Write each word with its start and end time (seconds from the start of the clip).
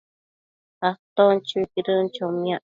aton 0.89 1.33
chuiquidën 1.47 2.03
chomiac 2.15 2.63